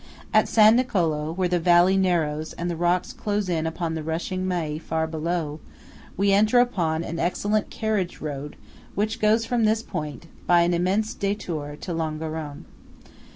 [0.33, 4.47] At San Nicolo, where the valley narrows and the rocks close in upon the rushing
[4.47, 5.59] Maé far below,
[6.17, 8.55] we enter upon an excellent carriage road
[8.95, 12.65] which goes from this point, by an immense détour, to Longarone.